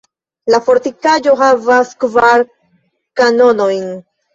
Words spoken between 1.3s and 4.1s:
havas kvar kanonojn.